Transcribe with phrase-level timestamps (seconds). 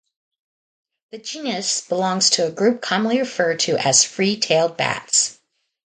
[1.11, 5.37] The genus belongs to a group commonly referred to as free-tailed bats.